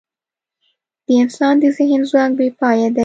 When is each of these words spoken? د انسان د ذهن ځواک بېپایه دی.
د 1.05 1.07
انسان 1.23 1.53
د 1.61 1.63
ذهن 1.77 2.01
ځواک 2.09 2.31
بېپایه 2.39 2.89
دی. 2.95 2.99